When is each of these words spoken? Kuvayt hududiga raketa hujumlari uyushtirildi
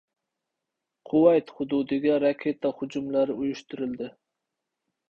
Kuvayt 1.09 1.53
hududiga 1.59 2.17
raketa 2.25 2.75
hujumlari 2.81 3.39
uyushtirildi 3.45 4.15